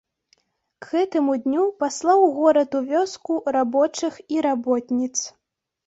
[0.85, 5.15] К гэтаму дню паслаў горад у вёску рабочых і работніц.